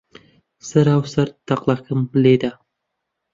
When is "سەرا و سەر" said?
0.67-1.27